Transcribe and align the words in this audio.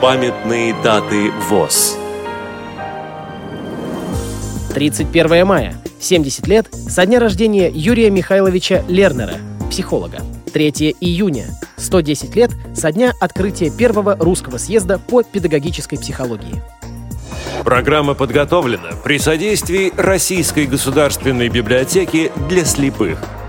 Памятные 0.00 0.74
даты 0.82 1.30
ВОЗ. 1.50 1.98
31 4.72 5.44
мая. 5.44 5.76
70 6.00 6.46
лет 6.46 6.68
со 6.72 7.04
дня 7.04 7.20
рождения 7.20 7.70
Юрия 7.70 8.08
Михайловича 8.08 8.82
Лернера, 8.88 9.34
психолога. 9.68 10.22
3 10.54 10.96
июня. 11.02 11.48
110 11.76 12.34
лет 12.34 12.50
со 12.74 12.92
дня 12.92 13.12
открытия 13.20 13.70
первого 13.70 14.16
русского 14.16 14.56
съезда 14.56 14.98
по 14.98 15.22
педагогической 15.22 15.98
психологии. 15.98 16.62
Программа 17.62 18.14
подготовлена 18.14 18.92
при 19.04 19.18
содействии 19.18 19.92
Российской 19.98 20.64
государственной 20.64 21.50
библиотеки 21.50 22.32
для 22.48 22.64
слепых– 22.64 23.18